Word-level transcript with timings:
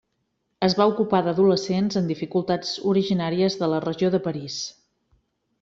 Es 0.67 0.75
va 0.79 0.87
ocupar 0.93 1.19
d'adolescents 1.27 1.99
en 2.01 2.09
dificultats 2.13 2.73
originàries 2.95 3.61
de 3.63 3.73
la 3.75 3.85
regió 3.89 4.11
de 4.17 4.25
París. 4.31 4.61